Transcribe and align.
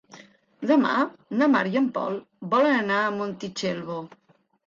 Demà 0.69 0.93
na 1.41 1.49
Mar 1.55 1.61
i 1.73 1.77
en 1.83 1.91
Pol 1.99 2.17
volen 2.53 2.75
anar 2.79 2.97
a 3.09 3.13
Montitxelvo. 3.21 3.99